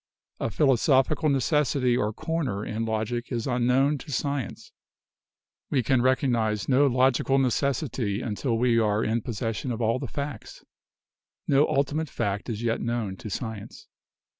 A 0.39 0.49
philosophical 0.49 1.29
necessity 1.29 1.95
or 1.95 2.11
corner 2.11 2.65
in 2.65 2.85
logic 2.85 3.31
is 3.31 3.45
unknown 3.45 3.99
to 3.99 4.11
science. 4.11 4.71
We 5.69 5.83
can 5.83 5.99
recog 5.99 6.23
130 6.23 6.33
BIOLOGY 6.33 6.55
nise 6.55 6.67
no 6.69 6.87
logical 6.87 7.37
necessity 7.37 8.19
until 8.19 8.57
we 8.57 8.79
are 8.79 9.03
in 9.03 9.21
possession 9.21 9.71
of 9.71 9.79
all 9.79 9.99
the 9.99 10.07
facts. 10.07 10.63
No 11.47 11.67
ultimate 11.67 12.09
fact 12.09 12.49
is 12.49 12.63
yet 12.63 12.81
known 12.81 13.15
to 13.17 13.29
science. 13.29 13.87